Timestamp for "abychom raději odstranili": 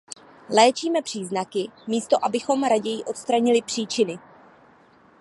2.25-3.61